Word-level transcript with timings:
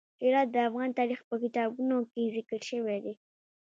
هرات 0.23 0.47
د 0.51 0.57
افغان 0.67 0.89
تاریخ 0.99 1.19
په 1.29 1.35
کتابونو 1.43 1.95
کې 2.11 2.31
ذکر 2.35 2.61
شوی 2.69 2.97
دي. 3.05 3.13